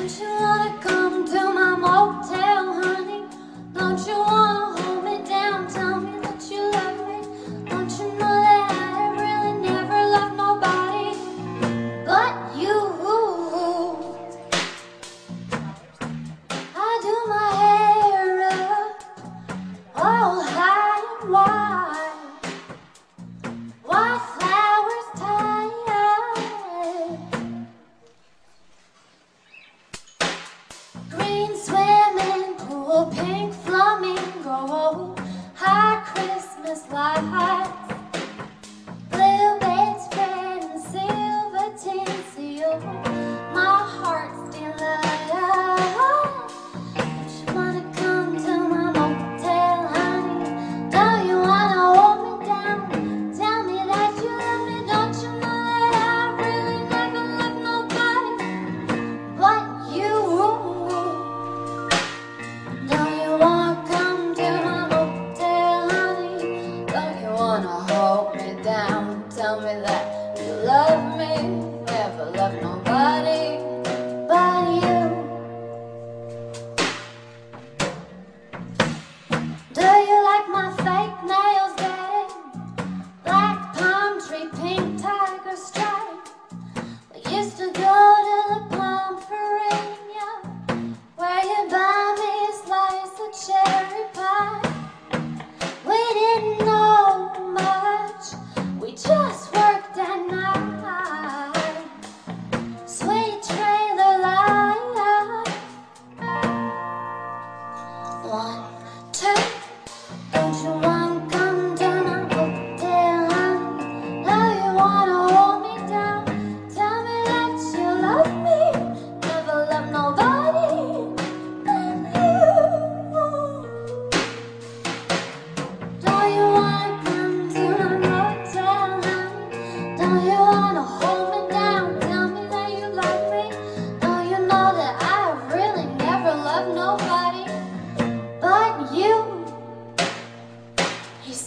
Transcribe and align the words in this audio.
Don't 0.00 0.18
you 0.18 0.28
wanna 0.30 0.80
go? 0.82 0.89
Pink 33.06 33.54
flamingo. 33.54 35.19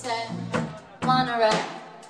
said, 0.03 0.27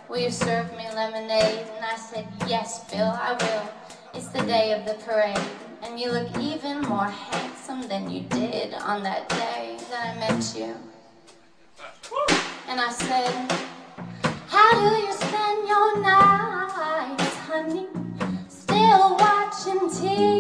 will 0.09 0.17
you 0.17 0.31
serve 0.31 0.71
me 0.75 0.89
lemonade? 0.95 1.67
And 1.75 1.85
I 1.85 1.95
said, 1.95 2.27
yes, 2.47 2.83
Bill, 2.89 3.05
I 3.05 3.33
will. 3.33 3.69
It's 4.15 4.29
the 4.29 4.41
day 4.41 4.71
of 4.73 4.83
the 4.85 4.95
parade, 5.05 5.37
and 5.83 5.99
you 5.99 6.11
look 6.11 6.35
even 6.39 6.81
more 6.81 7.05
handsome 7.05 7.87
than 7.87 8.09
you 8.09 8.21
did 8.21 8.73
on 8.73 9.03
that 9.03 9.29
day 9.29 9.77
that 9.91 10.15
I 10.15 10.19
met 10.19 10.55
you. 10.57 10.75
And 12.67 12.81
I 12.81 12.91
said, 12.91 13.51
how 14.47 14.71
do 14.73 14.97
you 14.99 15.13
spend 15.13 15.67
your 15.67 16.01
nights, 16.01 17.35
honey? 17.45 17.87
Still 18.47 19.17
watching 19.17 19.81
TV? 19.89 20.32